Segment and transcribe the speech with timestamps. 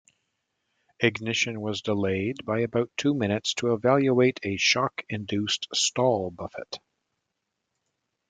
[0.99, 6.79] Ignition was delayed by about two minutes to evaluate a shock-induced stall buffet.